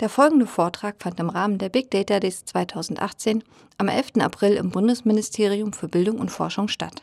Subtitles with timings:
[0.00, 3.44] Der folgende Vortrag fand im Rahmen der Big Data Days 2018
[3.76, 4.12] am 11.
[4.20, 7.02] April im Bundesministerium für Bildung und Forschung statt.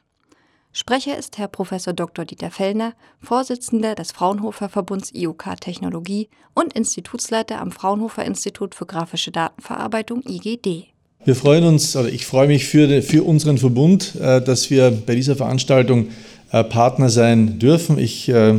[0.74, 1.70] Sprecher ist Herr Prof.
[1.96, 2.26] Dr.
[2.26, 9.30] Dieter Fellner, Vorsitzender des Fraunhofer Verbunds IOK Technologie und Institutsleiter am Fraunhofer Institut für grafische
[9.30, 10.88] Datenverarbeitung IGD.
[11.24, 15.14] Wir freuen uns, oder ich freue mich für, für unseren Verbund, äh, dass wir bei
[15.14, 16.08] dieser Veranstaltung
[16.52, 18.00] äh, Partner sein dürfen.
[18.00, 18.56] Ich, äh,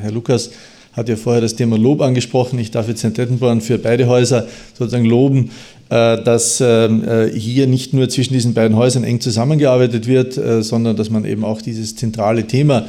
[0.00, 0.50] Herr Lukas,
[0.92, 2.58] hat ja vorher das Thema Lob angesprochen.
[2.58, 5.50] Ich darf jetzt Herrn Tettenborn für beide Häuser sozusagen loben,
[5.90, 10.62] äh, dass ähm, äh, hier nicht nur zwischen diesen beiden Häusern eng zusammengearbeitet wird, äh,
[10.62, 12.86] sondern dass man eben auch dieses zentrale Thema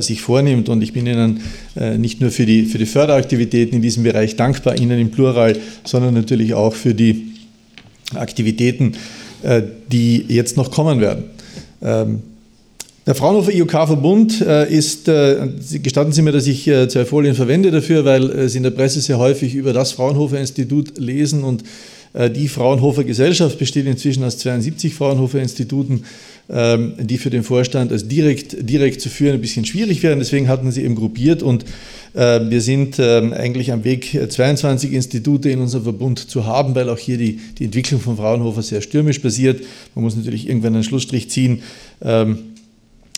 [0.00, 0.68] sich vornimmt.
[0.68, 1.40] Und ich bin Ihnen
[1.98, 6.14] nicht nur für die, für die Förderaktivitäten in diesem Bereich dankbar, Ihnen im Plural, sondern
[6.14, 7.28] natürlich auch für die
[8.16, 8.94] Aktivitäten,
[9.92, 11.26] die jetzt noch kommen werden.
[13.08, 15.48] Ähm, der Fraunhofer IOK-Verbund äh, ist, äh,
[15.82, 19.00] gestatten Sie mir, dass ich äh, zwei Folien verwende dafür, weil Sie in der Presse
[19.00, 21.64] sehr häufig über das Fraunhofer-Institut lesen und
[22.34, 26.04] die Fraunhofer Gesellschaft besteht inzwischen aus 72 Fraunhofer-Instituten,
[26.48, 30.18] ähm, die für den Vorstand als direkt, direkt zu führen ein bisschen schwierig wären.
[30.18, 31.66] Deswegen hatten sie eben gruppiert und
[32.14, 36.98] wir sind ähm, eigentlich am Weg, 22 Institute in unserem Verbund zu haben, weil auch
[36.98, 39.60] hier die, die Entwicklung von Fraunhofer sehr stürmisch passiert.
[39.94, 41.62] Man muss natürlich irgendwann einen Schlussstrich ziehen.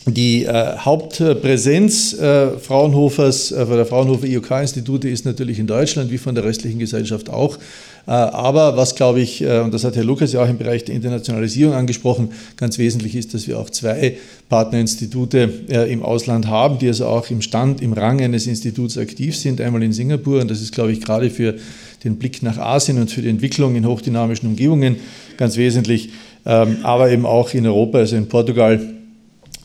[0.07, 6.35] Die äh, Hauptpräsenz äh, Fraunhofers, äh, der Fraunhofer IOK-Institute ist natürlich in Deutschland, wie von
[6.35, 7.59] der restlichen Gesellschaft auch.
[8.07, 10.87] Äh, aber was, glaube ich, äh, und das hat Herr Lukas ja auch im Bereich
[10.87, 14.17] der Internationalisierung angesprochen, ganz wesentlich ist, dass wir auch zwei
[14.49, 19.37] Partnerinstitute äh, im Ausland haben, die also auch im Stand, im Rang eines Instituts aktiv
[19.37, 19.61] sind.
[19.61, 21.57] Einmal in Singapur, und das ist, glaube ich, gerade für
[22.05, 24.97] den Blick nach Asien und für die Entwicklung in hochdynamischen Umgebungen
[25.37, 26.09] ganz wesentlich,
[26.47, 28.81] ähm, aber eben auch in Europa, also in Portugal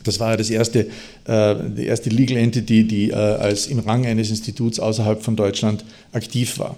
[0.06, 0.86] das war ja das erste,
[1.26, 5.84] äh, die erste Legal Entity, die äh, als im Rang eines Instituts außerhalb von Deutschland
[6.12, 6.76] aktiv war.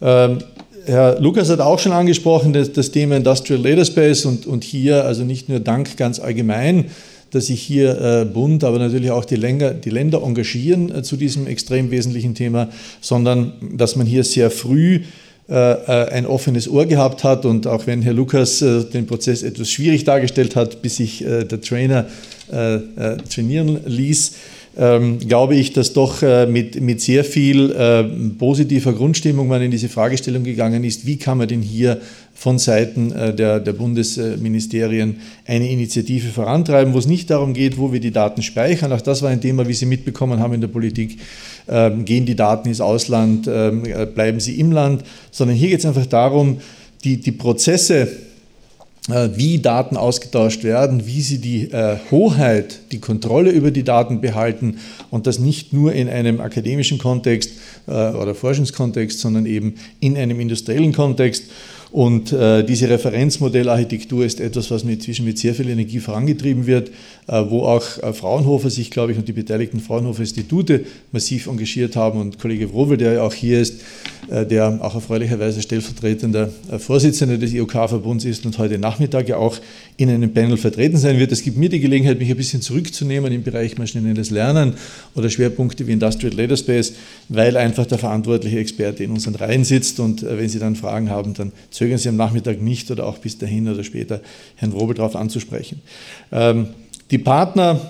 [0.00, 0.38] Ähm,
[0.86, 5.04] Herr Lukas hat auch schon angesprochen, das, das Thema Industrial Data Space und, und hier
[5.04, 6.86] also nicht nur Dank ganz allgemein,
[7.32, 11.16] dass sich hier äh, Bund, aber natürlich auch die Länder, die Länder engagieren äh, zu
[11.16, 12.68] diesem extrem wesentlichen Thema,
[13.00, 15.00] sondern dass man hier sehr früh
[15.48, 17.44] ein offenes Ohr gehabt hat.
[17.44, 21.60] Und auch wenn Herr Lukas äh, den Prozess etwas schwierig dargestellt hat, bis sich der
[21.60, 22.06] Trainer
[22.48, 24.32] trainieren ließ,
[24.76, 30.44] ähm, glaube ich, dass doch mit, mit sehr viel positiver Grundstimmung man in diese Fragestellung
[30.44, 32.00] gegangen ist, wie kann man denn hier
[32.34, 35.16] von Seiten der, der Bundesministerien
[35.46, 38.92] eine Initiative vorantreiben, wo es nicht darum geht, wo wir die Daten speichern.
[38.92, 41.18] Auch das war ein Thema, wie Sie mitbekommen haben in der Politik,
[41.68, 45.80] ähm, gehen die Daten ins Ausland, ähm, äh, bleiben sie im Land, sondern hier geht
[45.80, 46.58] es einfach darum,
[47.02, 48.08] die, die Prozesse, äh,
[49.08, 54.78] wie Daten ausgetauscht werden, wie sie die äh, Hoheit, die Kontrolle über die Daten behalten
[55.10, 57.52] und das nicht nur in einem akademischen Kontext
[57.86, 61.44] oder Forschungskontext, sondern eben in einem industriellen Kontext.
[61.92, 66.90] Und äh, diese Referenzmodellarchitektur ist etwas, was inzwischen mit sehr viel Energie vorangetrieben wird,
[67.28, 72.20] äh, wo auch äh, Fraunhofer sich, glaube ich, und die beteiligten Fraunhofer-Institute massiv engagiert haben.
[72.20, 73.80] Und Kollege Wrobel, der ja auch hier ist,
[74.28, 79.56] äh, der auch erfreulicherweise stellvertretender äh, Vorsitzender des IOK-Verbunds ist und heute Nachmittag ja auch
[79.96, 81.30] in einem Panel vertreten sein wird.
[81.30, 84.74] Es gibt mir die Gelegenheit, mich ein bisschen zurückzunehmen im Bereich maschinelles Lernen
[85.14, 86.94] oder Schwerpunkte wie Industrial Data Space,
[87.28, 91.08] weil einfach der verantwortliche Experte in unseren Reihen sitzt und äh, wenn Sie dann Fragen
[91.08, 94.22] haben, dann zögern Sie am Nachmittag nicht oder auch bis dahin oder später
[94.56, 95.82] Herrn Wrobel darauf anzusprechen.
[96.32, 96.68] Ähm,
[97.10, 97.80] die Partner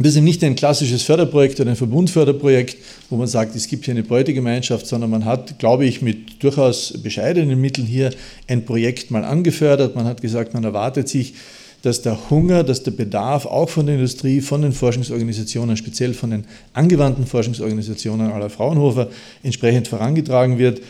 [0.00, 2.78] das ist nicht ein klassisches Förderprojekt oder ein Verbundförderprojekt,
[3.10, 6.94] wo man sagt, es gibt hier eine Beutegemeinschaft, sondern man hat, glaube ich, mit durchaus
[7.00, 8.10] bescheidenen Mitteln hier
[8.48, 9.94] ein Projekt mal angefördert.
[9.94, 11.34] Man hat gesagt, man erwartet sich,
[11.82, 16.30] dass der Hunger, dass der Bedarf auch von der Industrie, von den Forschungsorganisationen, speziell von
[16.30, 19.10] den angewandten Forschungsorganisationen aller Fraunhofer
[19.44, 20.80] entsprechend vorangetragen wird.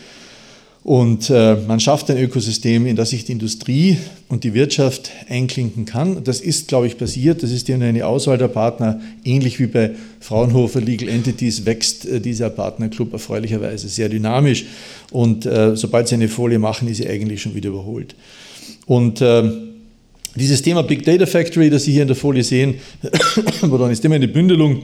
[0.85, 3.97] Und äh, man schafft ein Ökosystem, in das sich die Industrie
[4.29, 6.23] und die Wirtschaft einklinken kann.
[6.23, 7.41] Das ist, glaube ich, passiert.
[7.41, 9.01] Das ist eine Auswahl der Partner.
[9.23, 14.65] Ähnlich wie bei Fraunhofer Legal Entities wächst äh, dieser Partnerclub erfreulicherweise sehr dynamisch.
[15.09, 18.15] Und äh, sobald sie eine Folie machen, ist sie eigentlich schon wieder überholt.
[18.85, 19.51] Und äh,
[20.35, 24.27] dieses Thema Big Data Factory, das Sie hier in der Folie sehen, ist immer eine
[24.27, 24.83] Bündelung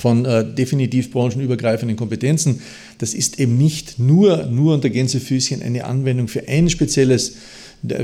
[0.00, 2.60] von äh, definitiv branchenübergreifenden Kompetenzen.
[2.98, 7.36] Das ist eben nicht nur, nur unter Gänsefüßchen eine Anwendung für ein spezielles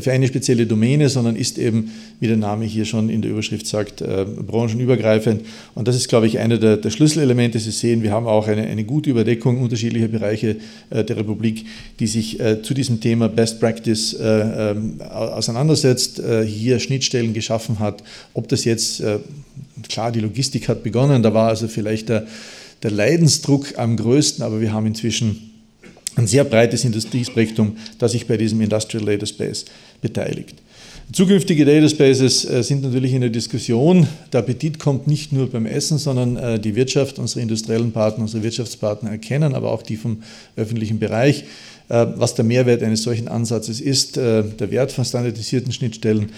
[0.01, 3.67] für eine spezielle Domäne, sondern ist eben, wie der Name hier schon in der Überschrift
[3.67, 5.43] sagt, äh, branchenübergreifend.
[5.75, 7.59] Und das ist, glaube ich, einer der, der, Schlüsselelemente.
[7.59, 10.57] Sie sehen, wir haben auch eine, eine gute Überdeckung unterschiedlicher Bereiche
[10.89, 11.67] äh, der Republik,
[12.01, 17.79] die sich äh, zu diesem Thema Best Practice äh, ähm, auseinandersetzt, äh, hier Schnittstellen geschaffen
[17.79, 18.03] hat.
[18.33, 19.19] Ob das jetzt, äh,
[19.89, 22.27] klar, die Logistik hat begonnen, da war also vielleicht der,
[22.83, 25.56] der Leidensdruck am größten, aber wir haben inzwischen
[26.17, 29.67] ein sehr breites Industriespektrum, das sich bei diesem Industrial Data Space
[30.01, 30.57] beteiligt.
[31.13, 34.09] Zukünftige Data Spaces äh, sind natürlich in der Diskussion.
[34.33, 38.43] Der Appetit kommt nicht nur beim Essen, sondern äh, die Wirtschaft, unsere industriellen Partner, unsere
[38.43, 40.23] Wirtschaftspartner erkennen, aber auch die vom
[40.57, 41.45] öffentlichen Bereich,
[41.89, 44.17] äh, was der Mehrwert eines solchen Ansatzes ist.
[44.17, 46.31] Der Wert von standardisierten Schnittstellen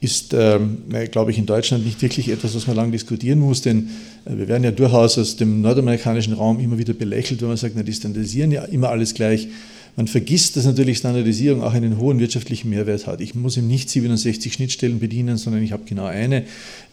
[0.00, 3.88] ist, ähm, glaube ich, in Deutschland nicht wirklich etwas, was man lange diskutieren muss, denn
[4.24, 7.82] wir werden ja durchaus aus dem nordamerikanischen Raum immer wieder belächelt, wenn man sagt, na,
[7.82, 9.48] die standardisieren ja immer alles gleich.
[9.96, 13.22] Man vergisst, dass natürlich Standardisierung auch einen hohen wirtschaftlichen Mehrwert hat.
[13.22, 16.44] Ich muss ihm nicht 67 Schnittstellen bedienen, sondern ich habe genau eine.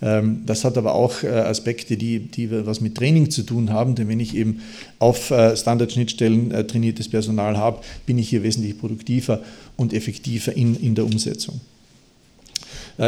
[0.02, 3.96] Ähm, das hat aber auch äh, Aspekte, die, die was mit Training zu tun haben,
[3.96, 4.62] denn wenn ich eben
[5.00, 9.42] auf äh, Standardschnittstellen äh, trainiertes Personal habe, bin ich hier wesentlich produktiver
[9.76, 11.60] und effektiver in, in der Umsetzung.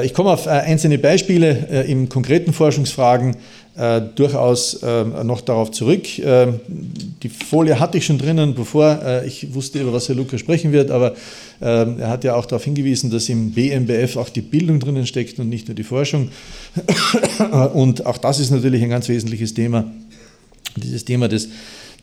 [0.03, 3.35] Ich komme auf einzelne Beispiele im konkreten Forschungsfragen
[3.77, 6.17] äh, durchaus äh, noch darauf zurück.
[6.19, 10.37] Äh, die Folie hatte ich schon drinnen, bevor äh, ich wusste, über was Herr Luca
[10.37, 11.13] sprechen wird, aber
[11.61, 15.39] ähm, er hat ja auch darauf hingewiesen, dass im BMBF auch die Bildung drinnen steckt
[15.39, 16.29] und nicht nur die Forschung.
[17.73, 19.91] und auch das ist natürlich ein ganz wesentliches Thema,
[20.77, 21.49] dieses Thema des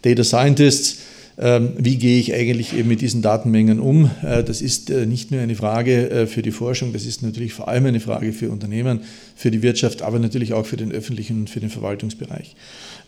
[0.02, 0.99] Data Scientists.
[1.44, 4.09] Ähm, wie gehe ich eigentlich eben mit diesen Datenmengen um?
[4.23, 7.53] Äh, das ist äh, nicht nur eine Frage äh, für die Forschung, das ist natürlich
[7.53, 9.00] vor allem eine Frage für Unternehmen,
[9.35, 12.55] für die Wirtschaft, aber natürlich auch für den öffentlichen und für den Verwaltungsbereich.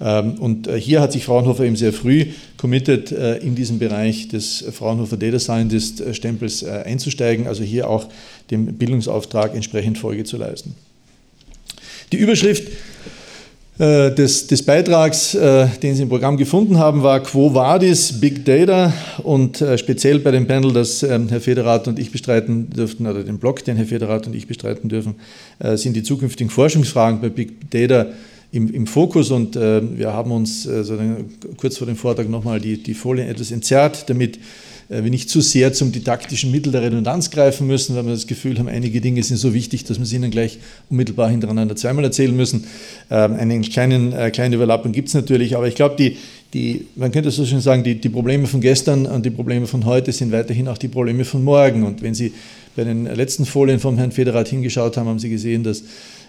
[0.01, 2.27] Ähm, und hier hat sich Fraunhofer eben sehr früh
[2.57, 8.09] committed, in diesen Bereich des Fraunhofer Data Scientist Stempels einzusteigen, also hier auch
[8.51, 10.75] dem Bildungsauftrag entsprechend Folge zu leisten.
[12.11, 12.65] Die Überschrift
[13.79, 18.93] des, des, Beitrags, äh, den Sie im Programm gefunden haben, war Quo Vadis Big Data.
[19.23, 23.25] Und äh, speziell bei dem Panel, das ähm, Herr Federath und ich bestreiten dürften, oder
[23.25, 25.17] den Blog, den Herr Federath und ich bestreiten dürfen,
[25.75, 28.07] sind die zukünftigen Forschungsfragen bei Big Data
[28.53, 29.31] im, im Fokus.
[29.31, 30.97] Und wir haben uns also
[31.57, 34.41] kurz vor dem Vortrag nochmal die, die Folien etwas entzerrt, damit äh,
[34.89, 38.59] wir nicht zu sehr zum didaktischen Mittel der Redundanz greifen müssen, weil wir das Gefühl
[38.59, 40.59] haben, einige Dinge sind so wichtig, dass wir sie ihnen gleich
[40.91, 42.65] unmittelbar hintereinander zweimal erzählen müssen.
[43.11, 46.17] Ähm, eine kleinen, äh, kleine Überlappung gibt es natürlich, aber ich glaube, die,
[46.53, 49.85] die, man könnte so schön sagen, die, die Probleme von gestern und die Probleme von
[49.85, 51.83] heute sind weiterhin auch die Probleme von morgen.
[51.85, 52.33] Und wenn Sie
[52.77, 55.83] bei den letzten Folien vom Herrn Federat hingeschaut haben, haben Sie gesehen, dass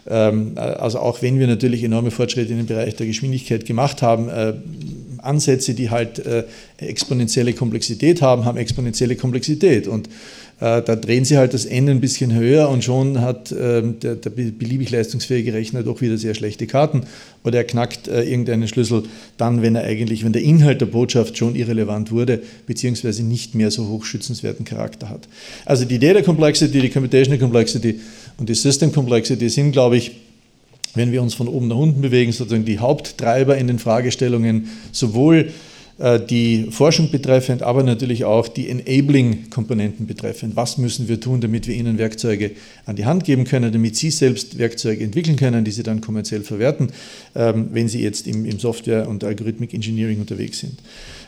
[0.08, 4.30] ähm, also auch wenn wir natürlich enorme Fortschritte in dem Bereich der Geschwindigkeit gemacht haben,
[4.30, 4.54] äh,
[5.26, 6.44] Ansätze, die halt äh,
[6.78, 9.88] exponentielle Komplexität haben, haben exponentielle Komplexität.
[9.88, 10.08] Und
[10.62, 14.16] äh, da drehen sie halt das N ein bisschen höher und schon hat ähm, der,
[14.16, 17.02] der, beliebig leistungsfähige Rechner doch wieder sehr schlechte Karten
[17.44, 19.04] oder er knackt äh, irgendeinen Schlüssel
[19.36, 23.70] dann, wenn er eigentlich, wenn der Inhalt der Botschaft schon irrelevant wurde, beziehungsweise nicht mehr
[23.70, 25.28] so hochschützenswerten Charakter hat.
[25.66, 28.00] Also die Data Complexity, die Computational Complexity
[28.38, 30.12] und die System Complexity sind, glaube ich,
[30.96, 35.50] wenn wir uns von oben nach unten bewegen, sozusagen die Haupttreiber in den Fragestellungen, sowohl
[35.98, 40.56] äh, die Forschung betreffend, aber natürlich auch die Enabling-Komponenten betreffend.
[40.56, 42.52] Was müssen wir tun, damit wir ihnen Werkzeuge
[42.86, 46.42] an die Hand geben können, damit sie selbst Werkzeuge entwickeln können, die sie dann kommerziell
[46.42, 46.90] verwerten,
[47.36, 50.80] ähm, wenn sie jetzt im Software- und Algorithmik-Engineering unterwegs sind.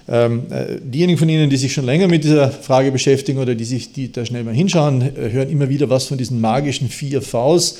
[0.10, 3.66] Ähm, äh, diejenigen von Ihnen, die sich schon länger mit dieser Frage beschäftigen oder die
[3.66, 7.22] sich die da schnell mal hinschauen, äh, hören immer wieder was von diesen magischen vier
[7.22, 7.78] Vs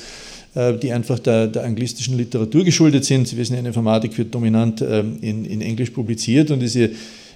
[0.54, 3.28] die einfach der, der, anglistischen Literatur geschuldet sind.
[3.28, 6.90] Sie wissen, in Informatik wird dominant ähm, in, in Englisch publiziert und diese,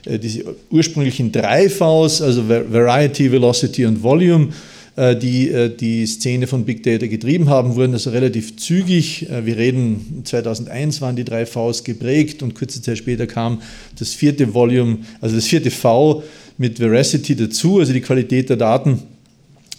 [0.06, 4.48] äh, diese ursprünglichen drei Vs, also Variety, Velocity und Volume,
[4.96, 9.26] äh, die die Szene von Big Data getrieben haben, wurden also relativ zügig.
[9.44, 13.60] Wir reden, 2001 waren die drei Vs geprägt und kurze Zeit später kam
[13.98, 16.24] das vierte Volume, also das vierte V
[16.58, 19.02] mit Veracity dazu, also die Qualität der Daten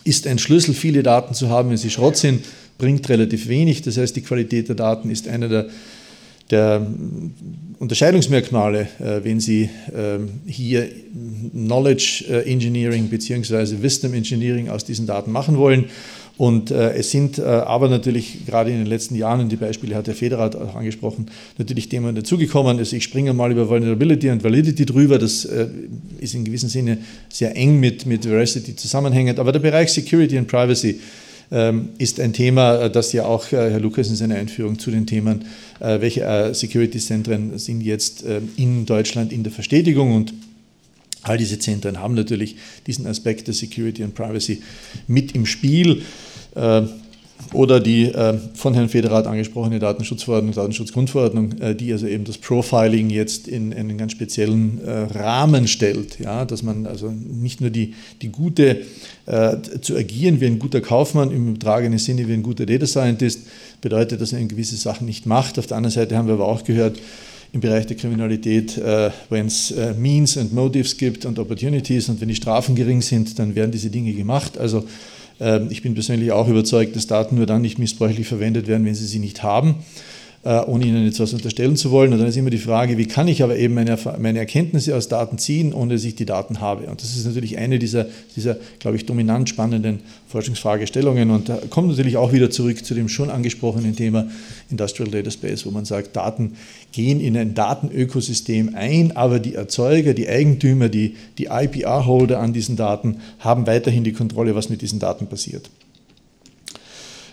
[0.03, 2.43] ist ein Schlüssel, viele Daten zu haben, wenn sie Schrott sind
[2.77, 3.81] bringt relativ wenig.
[3.81, 5.67] Das heißt, die Qualität der Daten ist einer der,
[6.49, 6.85] der
[7.79, 10.87] Unterscheidungsmerkmale, äh, wenn Sie ähm, hier
[11.51, 13.81] Knowledge äh, Engineering bzw.
[13.81, 15.85] Wisdom Engineering aus diesen Daten machen wollen.
[16.35, 20.07] Und äh, es sind aber natürlich gerade in den letzten Jahren, und die Beispiele hat
[20.07, 21.27] der Federat auch angesprochen,
[21.59, 22.79] natürlich Themen dazugekommen.
[22.79, 25.19] Also ich springe mal über Vulnerability und Validity drüber.
[25.19, 25.47] Das
[26.19, 26.97] ist in gewissem Sinne
[27.29, 29.37] sehr eng mit, mit Veracity zusammenhängend.
[29.37, 30.99] Aber der Bereich Security und Privacy
[31.97, 35.05] ist ein Thema, äh, das ja auch äh, Herr Lukas in seiner Einführung zu den
[35.05, 35.45] Themen,
[35.79, 38.25] äh, welche Security-Zentren sind jetzt
[38.57, 40.15] in Deutschland in der Verstetigung?
[40.15, 40.33] Und
[41.21, 42.55] all diese Zentren haben natürlich
[42.87, 44.61] diesen Aspekt der Security und Privacy
[45.07, 46.01] mit im Spiel
[47.51, 53.09] oder die äh, von Herrn Federath angesprochene Datenschutzverordnung, Datenschutzgrundverordnung, äh, die also eben das Profiling
[53.09, 57.69] jetzt in, in einen ganz speziellen äh, Rahmen stellt, ja, dass man also nicht nur
[57.69, 58.81] die, die gute,
[59.25, 63.41] äh, zu agieren wie ein guter Kaufmann im übertragenen Sinne wie ein guter Data Scientist
[63.81, 65.59] bedeutet, dass er gewisse Sachen nicht macht.
[65.59, 66.99] Auf der anderen Seite haben wir aber auch gehört,
[67.51, 72.19] im Bereich der Kriminalität, äh, wenn es äh, Means und Motives gibt und Opportunities und
[72.19, 74.57] wenn die Strafen gering sind, dann werden diese Dinge gemacht.
[74.57, 74.85] Also
[75.69, 79.05] ich bin persönlich auch überzeugt, dass Daten nur dann nicht missbräuchlich verwendet werden, wenn sie
[79.05, 79.75] sie nicht haben.
[80.45, 82.11] Äh, ohne Ihnen jetzt was unterstellen zu wollen.
[82.11, 85.07] Und dann ist immer die Frage, wie kann ich aber eben meine, meine Erkenntnisse aus
[85.07, 86.87] Daten ziehen, ohne dass ich die Daten habe.
[86.87, 91.31] Und das ist natürlich eine dieser, dieser glaube ich, dominant spannenden Forschungsfragestellungen.
[91.31, 94.27] Und da kommt natürlich auch wieder zurück zu dem schon angesprochenen Thema
[94.69, 96.57] Industrial Data Space, wo man sagt, Daten
[96.91, 102.75] gehen in ein Datenökosystem ein, aber die Erzeuger, die Eigentümer, die, die IPR-Holder an diesen
[102.75, 105.69] Daten haben weiterhin die Kontrolle, was mit diesen Daten passiert.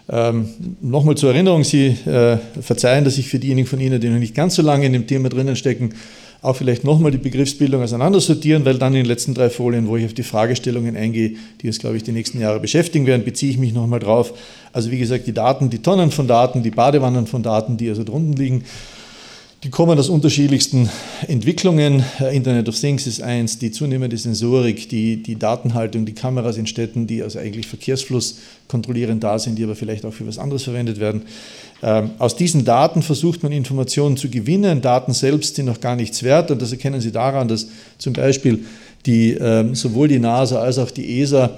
[0.08, 0.48] Ähm,
[0.80, 4.34] Nochmal zur Erinnerung, Sie äh, verzeihen, dass ich für diejenigen von Ihnen, die noch nicht
[4.34, 5.94] ganz so lange in dem Thema drinnen stecken,
[6.42, 10.06] auch vielleicht nochmal die Begriffsbildung auseinandersortieren, weil dann in den letzten drei Folien, wo ich
[10.06, 13.58] auf die Fragestellungen eingehe, die uns, glaube ich, die nächsten Jahre beschäftigen werden, beziehe ich
[13.58, 14.32] mich nochmal drauf.
[14.72, 18.04] Also wie gesagt, die Daten, die Tonnen von Daten, die Badewannen von Daten, die also
[18.04, 18.64] drunten liegen,
[19.62, 20.88] die kommen aus unterschiedlichsten
[21.28, 22.02] Entwicklungen.
[22.32, 27.06] Internet of Things ist eins, die zunehmende Sensorik, die, die Datenhaltung, die Kameras in Städten,
[27.06, 28.38] die also eigentlich Verkehrsfluss
[28.68, 31.22] kontrollieren da sind, die aber vielleicht auch für was anderes verwendet werden.
[31.82, 34.80] Ähm, aus diesen Daten versucht man Informationen zu gewinnen.
[34.80, 38.64] Daten selbst sind noch gar nichts wert und das erkennen Sie daran, dass zum Beispiel
[39.04, 41.50] die, ähm, sowohl die NASA als auch die ESA äh,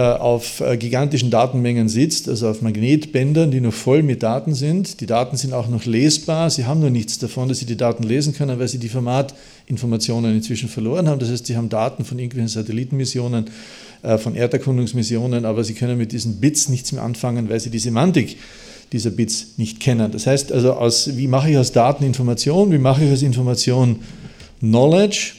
[0.00, 5.00] auf äh, gigantischen Datenmengen sitzt, also auf Magnetbändern, die noch voll mit Daten sind.
[5.00, 6.50] Die Daten sind auch noch lesbar.
[6.50, 10.36] Sie haben nur nichts davon, dass Sie die Daten lesen können, weil Sie die Formatinformationen
[10.36, 11.18] inzwischen verloren haben.
[11.18, 13.46] Das heißt, Sie haben Daten von irgendwelchen Satellitenmissionen,
[14.02, 17.78] äh, von Erderkundungsmissionen, aber Sie können mit diesen Bits nichts mehr anfangen, weil Sie die
[17.78, 18.36] Semantik
[18.92, 20.12] dieser Bits nicht kennen.
[20.12, 24.00] Das heißt also, aus, wie mache ich aus Daten Information, wie mache ich aus Information
[24.60, 25.32] Knowledge,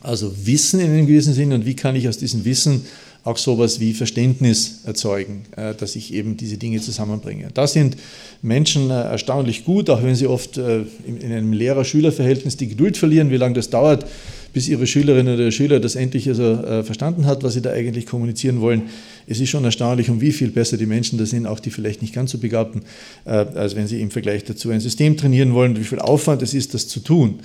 [0.00, 2.84] also Wissen in einem gewissen Sinn und wie kann ich aus diesem Wissen
[3.24, 7.48] auch sowas wie Verständnis erzeugen, äh, dass ich eben diese Dinge zusammenbringe.
[7.54, 7.96] Da sind
[8.42, 13.30] Menschen äh, erstaunlich gut, auch wenn sie oft äh, in einem Lehrer-Schüler-Verhältnis die Geduld verlieren,
[13.30, 14.06] wie lange das dauert,
[14.52, 18.04] bis ihre Schülerin oder der Schüler das endlich also verstanden hat, was sie da eigentlich
[18.04, 18.82] kommunizieren wollen.
[19.26, 22.02] Es ist schon erstaunlich, um wie viel besser die Menschen da sind, auch die vielleicht
[22.02, 22.82] nicht ganz so Begabten,
[23.24, 26.74] als wenn sie im Vergleich dazu ein System trainieren wollen, wie viel Aufwand es ist,
[26.74, 27.40] das zu tun.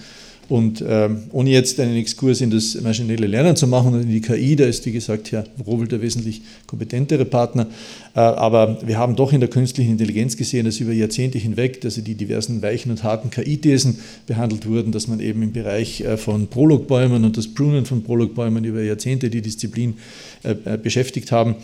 [0.50, 4.22] Und ähm, ohne jetzt einen Exkurs in das maschinelle Lernen zu machen und in die
[4.22, 7.68] KI, da ist wie gesagt Herr Robel der wesentlich kompetentere Partner.
[8.16, 11.96] Äh, aber wir haben doch in der künstlichen Intelligenz gesehen, dass über Jahrzehnte hinweg, dass
[11.96, 16.48] die diversen weichen und harten KI-Thesen behandelt wurden, dass man eben im Bereich äh, von
[16.48, 19.96] Prologbäumen und das Prunen von Prologbäumen über Jahrzehnte die Disziplin
[20.44, 21.56] äh, äh beschäftigt haben.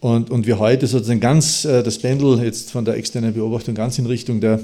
[0.00, 3.98] Und, und wir heute sozusagen ganz äh, das Pendel jetzt von der externen Beobachtung ganz
[3.98, 4.60] in Richtung der,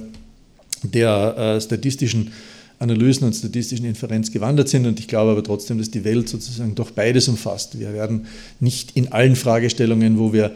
[0.82, 2.30] der äh, statistischen
[2.78, 4.86] Analysen und statistischen Inferenz gewandert sind.
[4.86, 7.78] Und ich glaube aber trotzdem, dass die Welt sozusagen doch beides umfasst.
[7.78, 8.26] Wir werden
[8.60, 10.52] nicht in allen Fragestellungen, wo wir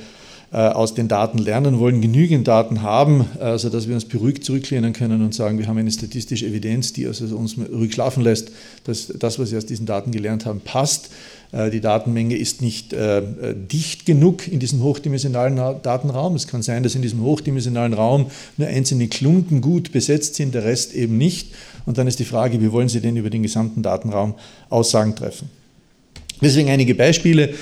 [0.57, 5.23] aus den Daten lernen wollen, genügend Daten haben, äh, sodass wir uns beruhigt zurücklehnen können
[5.23, 8.51] und sagen, wir haben eine statistische Evidenz, die also uns ruhig schlafen lässt,
[8.85, 11.11] dass das, was wir aus diesen Daten gelernt haben, passt.
[11.53, 12.95] Äh, die Datenmenge ist nicht
[13.71, 16.35] dicht genug in diesem hochdimensionalen Datenraum.
[16.35, 20.65] Es kann sein, dass in diesem hochdimensionalen Raum nur einzelne Klumpen gut besetzt sind, der
[20.65, 21.49] Rest eben nicht.
[21.85, 24.35] Und dann ist die Frage, wie wollen Sie denn über den gesamten Datenraum
[24.71, 25.51] Aussagen treffen?
[26.41, 27.55] Deswegen einige Beispiele.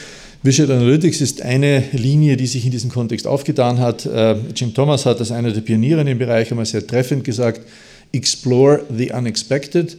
[0.46, 4.06] Visual Analytics ist eine Linie, die sich in diesem Kontext aufgetan hat.
[4.06, 7.62] Äh, Jim Thomas hat als einer der Pioniere in dem Bereich einmal sehr treffend gesagt,
[8.12, 9.98] explore the unexpected.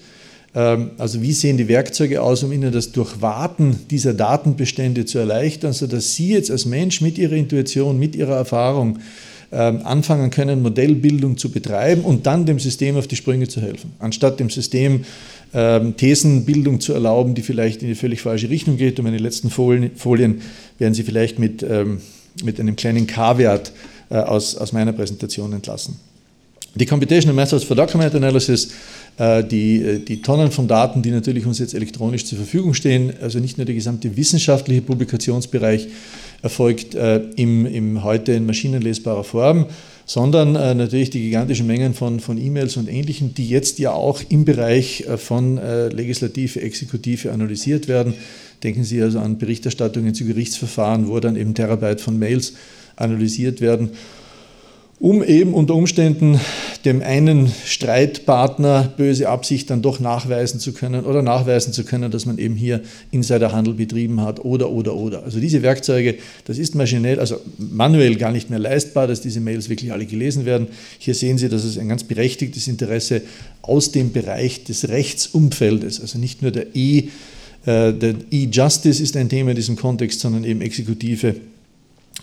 [0.56, 5.74] Ähm, also wie sehen die Werkzeuge aus, um Ihnen das Durchwarten dieser Datenbestände zu erleichtern,
[5.74, 9.00] sodass Sie jetzt als Mensch mit Ihrer Intuition, mit Ihrer Erfahrung
[9.50, 13.94] anfangen können, Modellbildung zu betreiben und dann dem System auf die Sprünge zu helfen.
[14.00, 15.06] Anstatt dem System
[15.54, 19.00] ähm, Thesenbildung zu erlauben, die vielleicht in die völlig falsche Richtung geht.
[19.00, 20.42] Und meine letzten Folien, Folien
[20.78, 22.02] werden Sie vielleicht mit, ähm,
[22.44, 23.72] mit einem kleinen K-Wert
[24.10, 25.98] äh, aus, aus meiner Präsentation entlassen.
[26.76, 28.70] Die Computational Methods for Document Analysis,
[29.18, 33.14] äh, die, äh, die Tonnen von Daten, die natürlich uns jetzt elektronisch zur Verfügung stehen,
[33.22, 35.88] also nicht nur der gesamte wissenschaftliche Publikationsbereich,
[36.42, 39.66] erfolgt äh, im, im heute in maschinenlesbarer Form,
[40.06, 44.22] sondern äh, natürlich die gigantischen Mengen von, von E-Mails und Ähnlichem, die jetzt ja auch
[44.30, 48.14] im Bereich äh, von äh, Legislative, Exekutive analysiert werden.
[48.64, 52.54] Denken Sie also an Berichterstattungen zu Gerichtsverfahren, wo dann eben Terabyte von Mails
[52.96, 53.92] analysiert werden
[55.00, 56.40] um eben unter Umständen
[56.84, 62.26] dem einen Streitpartner böse Absicht dann doch nachweisen zu können oder nachweisen zu können, dass
[62.26, 65.24] man eben hier Insiderhandel betrieben hat oder oder oder.
[65.24, 69.70] Also diese Werkzeuge, das ist maschinell, also manuell gar nicht mehr leistbar, dass diese Mails
[69.70, 70.68] wirklich alle gelesen werden.
[70.98, 73.22] Hier sehen Sie, dass es ein ganz berechtigtes Interesse
[73.62, 77.10] aus dem Bereich des Rechtsumfeldes, also nicht nur der E,
[77.66, 81.36] äh, der E-Justice ist ein Thema in diesem Kontext, sondern eben Exekutive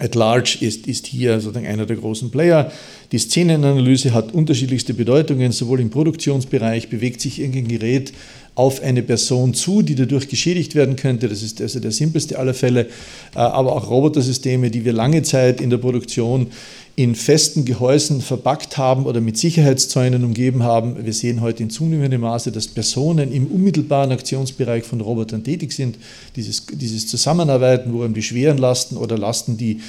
[0.00, 2.72] at large ist, ist hier sozusagen einer der großen Player.
[3.12, 8.12] Die Szenenanalyse hat unterschiedlichste Bedeutungen, sowohl im Produktionsbereich bewegt sich irgendein Gerät
[8.54, 11.28] auf eine Person zu, die dadurch geschädigt werden könnte.
[11.28, 12.86] Das ist also der simpelste aller Fälle.
[13.34, 16.48] Äh, aber auch Robotersysteme, die wir lange Zeit in der Produktion
[16.96, 21.04] in festen Gehäusen verpackt haben oder mit Sicherheitszäunen umgeben haben.
[21.04, 25.96] Wir sehen heute in zunehmendem Maße, dass Personen im unmittelbaren Aktionsbereich von Robotern tätig sind.
[26.36, 29.80] Dieses, dieses Zusammenarbeiten, wo eben die schweren Lasten oder Lasten, die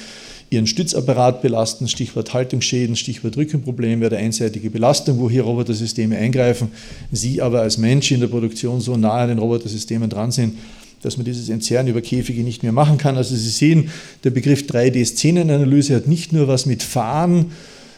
[0.50, 6.68] ihren Stützapparat belasten, Stichwort Haltungsschäden, Stichwort Rückenprobleme oder einseitige Belastung, wo hier Robotersysteme eingreifen,
[7.10, 10.54] Sie aber als Mensch in der Produktion so nah an den Robotersystemen dran sind,
[11.02, 13.16] dass man dieses Entzerren über Käfige nicht mehr machen kann.
[13.16, 13.90] Also Sie sehen,
[14.24, 17.52] der Begriff 3D-Szenenanalyse hat nicht nur was mit Fahren,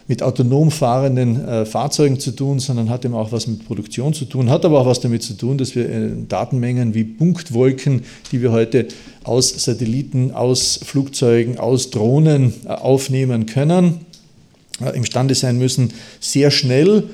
[0.09, 4.25] mit autonom fahrenden äh, Fahrzeugen zu tun, sondern hat eben auch was mit Produktion zu
[4.25, 8.41] tun, hat aber auch was damit zu tun, dass wir äh, Datenmengen wie Punktwolken, die
[8.41, 8.89] wir heute
[9.23, 14.01] aus Satelliten, aus Flugzeugen, aus Drohnen äh, aufnehmen können,
[14.81, 17.05] äh, imstande sein müssen, sehr schnell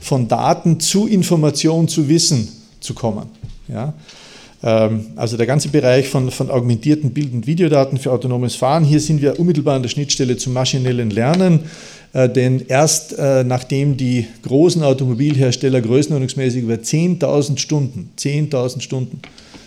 [0.00, 2.48] von Daten zu Information, zu Wissen
[2.80, 3.28] zu kommen.
[3.68, 3.94] Ja?
[4.62, 8.84] Ähm, also der ganze Bereich von, von augmentierten Bild- und Videodaten für autonomes Fahren.
[8.84, 11.60] Hier sind wir unmittelbar an der Schnittstelle zum maschinellen Lernen,
[12.12, 19.22] äh, denn erst äh, nachdem die großen Automobilhersteller größenordnungsmäßig über 10.000 Stunden, 10.000 Stunden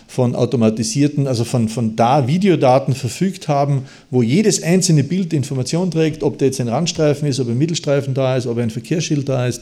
[0.06, 3.82] von automatisierten, also von, von da Videodaten verfügt haben,
[4.12, 8.14] wo jedes einzelne Bild Information trägt, ob da jetzt ein Randstreifen ist, ob ein Mittelstreifen
[8.14, 9.60] da ist, ob ein Verkehrsschild da ist,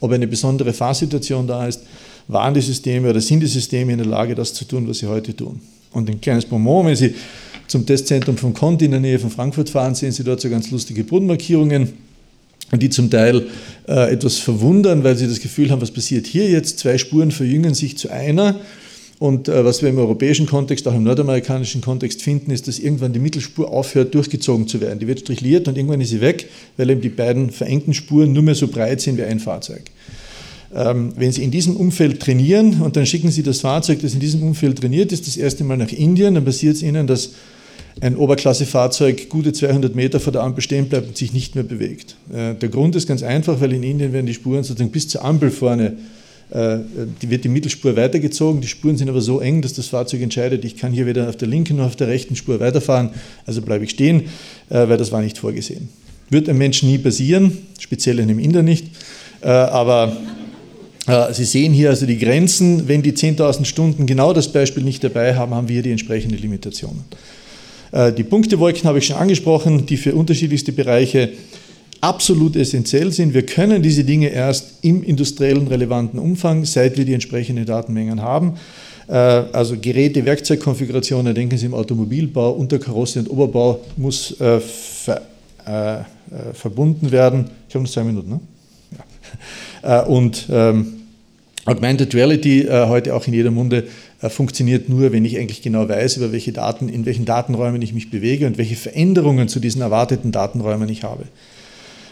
[0.00, 1.82] ob eine besondere Fahrsituation da ist
[2.28, 5.06] waren die Systeme oder sind die Systeme in der Lage, das zu tun, was sie
[5.06, 5.60] heute tun.
[5.92, 7.14] Und ein kleines Bonbon, wenn Sie
[7.68, 10.70] zum Testzentrum von Conti in der Nähe von Frankfurt fahren, sehen Sie dort so ganz
[10.70, 11.92] lustige Bodenmarkierungen,
[12.72, 13.46] die zum Teil
[13.86, 16.78] äh, etwas verwundern, weil Sie das Gefühl haben, was passiert hier jetzt?
[16.78, 18.60] Zwei Spuren verjüngen sich zu einer.
[19.18, 23.12] Und äh, was wir im europäischen Kontext, auch im nordamerikanischen Kontext finden, ist, dass irgendwann
[23.12, 24.98] die Mittelspur aufhört, durchgezogen zu werden.
[24.98, 28.42] Die wird strichliert und irgendwann ist sie weg, weil eben die beiden verengten Spuren nur
[28.42, 29.91] mehr so breit sind wie ein Fahrzeug.
[30.74, 34.20] Ähm, wenn Sie in diesem Umfeld trainieren und dann schicken Sie das Fahrzeug, das in
[34.20, 37.32] diesem Umfeld trainiert ist, das erste Mal nach Indien, dann passiert es Ihnen, dass
[38.00, 42.16] ein Oberklassefahrzeug gute 200 Meter vor der Ampel stehen bleibt und sich nicht mehr bewegt.
[42.32, 45.24] Äh, der Grund ist ganz einfach, weil in Indien werden die Spuren sozusagen bis zur
[45.24, 45.96] Ampel vorne,
[46.50, 46.78] äh,
[47.20, 48.60] die wird die Mittelspur weitergezogen.
[48.60, 51.36] Die Spuren sind aber so eng, dass das Fahrzeug entscheidet, ich kann hier weder auf
[51.36, 53.10] der linken noch auf der rechten Spur weiterfahren,
[53.46, 54.22] also bleibe ich stehen,
[54.70, 55.88] äh, weil das war nicht vorgesehen.
[56.30, 58.86] Wird einem Menschen nie passieren, speziell in einem Inder nicht,
[59.42, 60.16] aber
[61.32, 62.86] Sie sehen hier also die Grenzen.
[62.86, 67.04] Wenn die 10.000 Stunden genau das Beispiel nicht dabei haben, haben wir die entsprechenden Limitationen.
[67.92, 71.30] Äh, die Punktewolken habe ich schon angesprochen, die für unterschiedlichste Bereiche
[72.00, 73.32] absolut essentiell sind.
[73.32, 78.54] Wir können diese Dinge erst im industriellen relevanten Umfang, seit wir die entsprechenden Datenmengen haben.
[79.06, 85.22] Äh, also Geräte, Werkzeugkonfigurationen, denken Sie im Automobilbau, Unterkarosse und Oberbau muss ver,
[85.64, 87.50] äh, verbunden werden.
[87.68, 88.30] Ich habe noch zwei Minuten.
[88.30, 88.40] Ne?
[89.82, 90.00] Ja.
[90.00, 90.94] Und ähm,
[91.64, 93.84] Augmented Reality äh, heute auch in jeder Munde
[94.20, 97.92] äh, funktioniert nur, wenn ich eigentlich genau weiß, über welche Daten, in welchen Datenräumen ich
[97.92, 101.24] mich bewege und welche Veränderungen zu diesen erwarteten Datenräumen ich habe.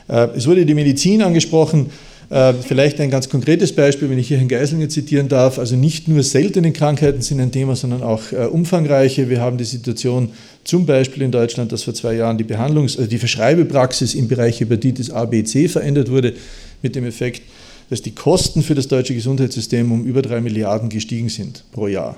[0.09, 1.87] Äh, es wurde die Medizin angesprochen.
[2.31, 5.59] Äh, vielleicht ein ganz konkretes Beispiel, wenn ich hier Herrn Geislinger zitieren darf.
[5.59, 9.29] Also nicht nur seltene Krankheiten sind ein Thema, sondern auch äh, umfangreiche.
[9.29, 10.31] Wir haben die Situation
[10.63, 14.61] zum Beispiel in Deutschland, dass vor zwei Jahren die Behandlungs-, also die Verschreibepraxis im Bereich
[14.61, 16.35] Hepatitis A, B, C verändert wurde,
[16.83, 17.43] mit dem Effekt,
[17.91, 22.17] dass die Kosten für das deutsche Gesundheitssystem um über drei Milliarden gestiegen sind pro Jahr.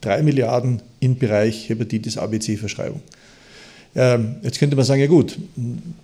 [0.00, 3.02] Drei Milliarden im Bereich Hepatitis ABC-Verschreibung.
[3.96, 5.36] Ähm, jetzt könnte man sagen, ja gut,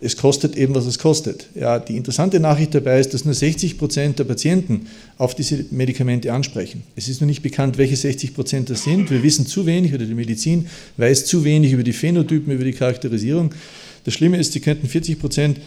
[0.00, 1.46] es kostet eben, was es kostet.
[1.54, 6.32] Ja, die interessante Nachricht dabei ist, dass nur 60 Prozent der Patienten auf diese Medikamente
[6.32, 6.82] ansprechen.
[6.96, 9.08] Es ist noch nicht bekannt, welche 60 Prozent das sind.
[9.10, 12.72] Wir wissen zu wenig, oder die Medizin weiß zu wenig über die Phänotypen, über die
[12.72, 13.54] Charakterisierung.
[14.02, 15.60] Das Schlimme ist, sie könnten 40 Prozent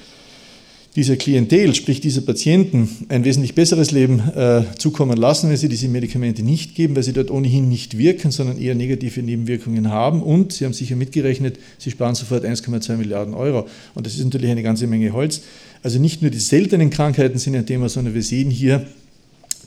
[0.99, 5.87] dieser Klientel, sprich dieser Patienten, ein wesentlich besseres Leben äh, zukommen lassen, wenn sie diese
[5.87, 10.21] Medikamente nicht geben, weil sie dort ohnehin nicht wirken, sondern eher negative Nebenwirkungen haben.
[10.21, 13.65] Und Sie haben sicher mitgerechnet, Sie sparen sofort 1,2 Milliarden Euro.
[13.95, 15.41] Und das ist natürlich eine ganze Menge Holz.
[15.83, 18.85] Also nicht nur die seltenen Krankheiten sind ein Thema, sondern wir sehen hier,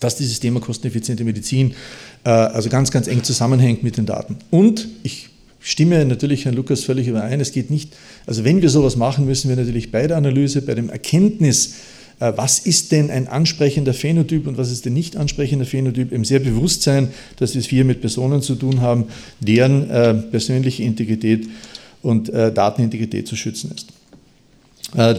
[0.01, 1.73] dass dieses Thema kosteneffiziente Medizin
[2.25, 4.37] äh, also ganz, ganz eng zusammenhängt mit den Daten.
[4.51, 5.31] Und ich
[5.63, 7.41] stimme natürlich Herrn Lukas völlig überein.
[7.41, 7.95] Es geht nicht,
[8.27, 11.77] also wenn wir sowas machen, müssen wir natürlich bei der Analyse, bei dem Erkenntnis,
[12.21, 16.25] äh, was ist denn ein ansprechender Phänotyp und was ist ein nicht ansprechender Phänotyp, eben
[16.25, 19.07] sehr bewusst sein, dass wir es hier mit Personen zu tun haben,
[19.41, 21.47] deren äh, persönliche Integrität
[22.03, 23.89] und äh, Datenintegrität zu schützen ist.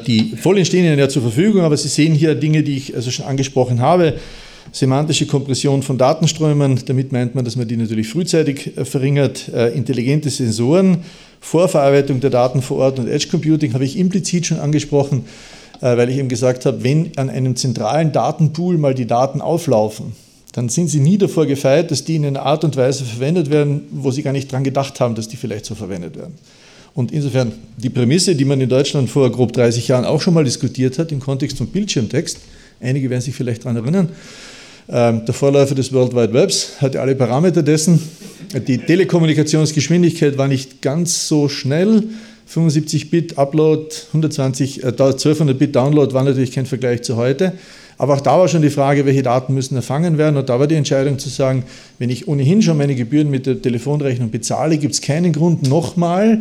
[0.06, 3.10] Die Folien stehen Ihnen ja zur Verfügung, aber Sie sehen hier Dinge, die ich also
[3.10, 4.20] schon angesprochen habe.
[4.72, 9.50] Semantische Kompression von Datenströmen, damit meint man, dass man die natürlich frühzeitig äh, verringert.
[9.54, 11.00] Äh, intelligente Sensoren,
[11.42, 15.26] Vorverarbeitung der Daten vor Ort und Edge Computing habe ich implizit schon angesprochen,
[15.82, 20.14] äh, weil ich eben gesagt habe, wenn an einem zentralen Datenpool mal die Daten auflaufen,
[20.54, 23.82] dann sind sie nie davor gefeit, dass die in einer Art und Weise verwendet werden,
[23.92, 26.36] wo sie gar nicht dran gedacht haben, dass die vielleicht so verwendet werden.
[26.94, 30.44] Und insofern die Prämisse, die man in Deutschland vor grob 30 Jahren auch schon mal
[30.44, 32.38] diskutiert hat im Kontext von Bildschirmtext,
[32.84, 34.10] einige werden sich vielleicht daran erinnern,
[34.90, 38.02] ähm, der Vorläufer des World Wide Webs hatte alle Parameter dessen.
[38.68, 42.04] Die Telekommunikationsgeschwindigkeit war nicht ganz so schnell.
[42.46, 47.54] 75 Bit Upload, 120, äh, 1200 Bit Download war natürlich kein Vergleich zu heute.
[47.98, 50.36] Aber auch da war schon die Frage, welche Daten müssen erfangen werden.
[50.36, 51.64] Und da war die Entscheidung zu sagen,
[52.00, 56.40] wenn ich ohnehin schon meine Gebühren mit der Telefonrechnung bezahle, gibt es keinen Grund, nochmal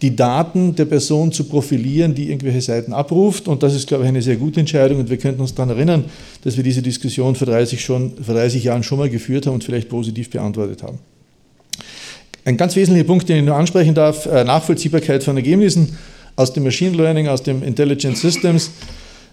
[0.00, 3.48] die Daten der Person zu profilieren, die irgendwelche Seiten abruft.
[3.48, 5.00] Und das ist, glaube ich, eine sehr gute Entscheidung.
[5.00, 6.04] Und wir könnten uns daran erinnern,
[6.44, 9.64] dass wir diese Diskussion vor 30, schon, vor 30 Jahren schon mal geführt haben und
[9.64, 10.98] vielleicht positiv beantwortet haben.
[12.44, 15.98] Ein ganz wesentlicher Punkt, den ich nur ansprechen darf, äh, Nachvollziehbarkeit von Ergebnissen
[16.36, 18.70] aus dem Machine Learning, aus dem Intelligent Systems.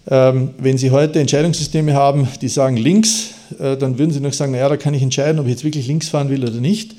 [0.07, 4.51] Ähm, wenn Sie heute Entscheidungssysteme haben, die sagen links, äh, dann würden Sie noch sagen,
[4.51, 6.95] naja, da kann ich entscheiden, ob ich jetzt wirklich links fahren will oder nicht.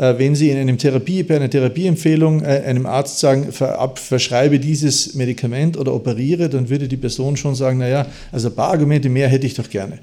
[0.00, 5.14] Äh, wenn Sie in einem Therapie, bei einer Therapieempfehlung äh, einem Arzt sagen, verschreibe dieses
[5.14, 9.28] Medikament oder operiere, dann würde die Person schon sagen, naja, also ein paar Argumente mehr
[9.28, 9.98] hätte ich doch gerne.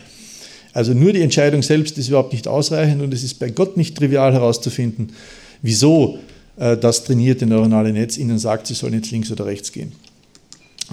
[0.72, 3.98] Also nur die Entscheidung selbst ist überhaupt nicht ausreichend und es ist bei Gott nicht
[3.98, 5.14] trivial herauszufinden,
[5.64, 6.20] wieso
[6.60, 9.94] äh, das trainierte neuronale Netz Ihnen sagt, Sie sollen jetzt links oder rechts gehen.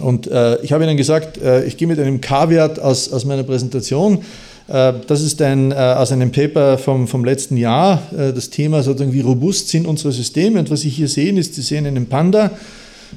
[0.01, 1.38] Und ich habe Ihnen gesagt,
[1.69, 4.25] ich gehe mit einem K-Wert aus, aus meiner Präsentation.
[4.68, 8.83] Äh, das ist ein, äh, aus einem Paper vom, vom letzten Jahr, äh, das Thema
[8.83, 10.59] sozusagen, wie robust sind unsere Systeme.
[10.59, 12.50] Und was Sie hier sehen, ist, Sie sehen einen Panda,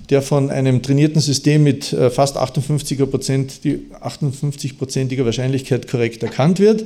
[0.10, 6.86] der von einem trainierten System mit fast 58%, Prozent, 58%iger Wahrscheinlichkeit korrekt erkannt wird.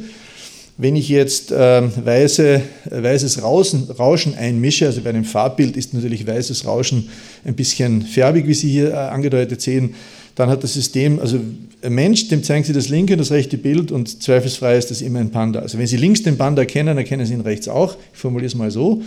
[0.78, 6.66] Wenn ich jetzt äh, weiße, weißes Rauschen, einmische, also bei einem Farbbild ist natürlich weißes
[6.66, 7.10] Rauschen
[7.44, 9.96] ein bisschen färbig, wie Sie hier angedeutet sehen,
[10.36, 11.40] dann hat das System, also
[11.84, 15.02] ein Mensch, dem zeigen Sie das linke und das rechte Bild und zweifelsfrei ist das
[15.02, 15.60] immer ein Panda.
[15.60, 17.96] Also wenn Sie links den Panda erkennen, erkennen Sie ihn rechts auch.
[18.14, 19.02] Ich formuliere es mal so.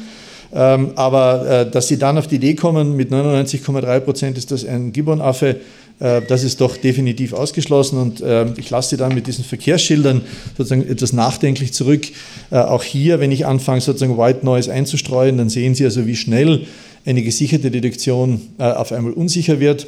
[0.53, 4.65] Ähm, aber äh, dass Sie dann auf die Idee kommen, mit 99,3 Prozent ist das
[4.65, 5.57] ein Gibbonaffe,
[6.01, 10.23] äh, das ist doch definitiv ausgeschlossen und äh, ich lasse Sie dann mit diesen Verkehrsschildern
[10.57, 12.07] sozusagen etwas nachdenklich zurück.
[12.51, 16.17] Äh, auch hier, wenn ich anfange, sozusagen White Noise einzustreuen, dann sehen Sie also, wie
[16.17, 16.67] schnell
[17.07, 19.87] eine gesicherte Detektion auf einmal unsicher wird.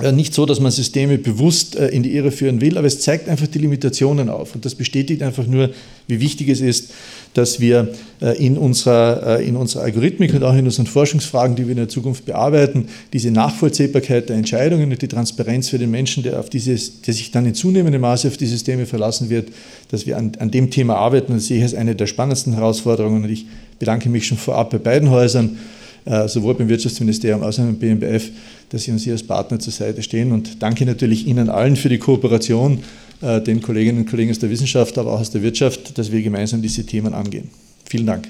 [0.00, 3.00] Äh, nicht so, dass man Systeme bewusst äh, in die Irre führen will, aber es
[3.00, 4.54] zeigt einfach die Limitationen auf.
[4.54, 5.70] Und das bestätigt einfach nur,
[6.06, 6.92] wie wichtig es ist,
[7.34, 11.72] dass wir äh, in unserer, in unserer Algorithmik und auch in unseren Forschungsfragen, die wir
[11.72, 16.38] in der Zukunft bearbeiten, diese Nachvollziehbarkeit der Entscheidungen und die Transparenz für den Menschen, der,
[16.38, 19.48] auf dieses, der sich dann in zunehmendem Maße auf die Systeme verlassen wird,
[19.90, 21.32] dass wir an, an dem Thema arbeiten.
[21.32, 23.24] Das sehe ich als eine der spannendsten Herausforderungen.
[23.24, 23.46] Und ich
[23.80, 25.58] bedanke mich schon vorab bei beiden Häusern
[26.28, 28.30] sowohl beim Wirtschaftsministerium als auch beim BMBF,
[28.70, 30.32] dass Sie uns hier als Partner zur Seite stehen.
[30.32, 32.80] Und danke natürlich Ihnen allen für die Kooperation,
[33.20, 36.22] äh, den Kolleginnen und Kollegen aus der Wissenschaft, aber auch aus der Wirtschaft, dass wir
[36.22, 37.50] gemeinsam diese Themen angehen.
[37.84, 38.28] Vielen Dank.